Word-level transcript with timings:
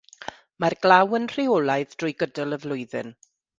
Mae'r 0.63 0.75
glaw 0.85 1.13
yn 1.17 1.29
rheolaidd 1.35 1.95
drwy 2.01 2.17
gydol 2.25 2.59
y 2.59 2.61
flwyddyn. 2.67 3.15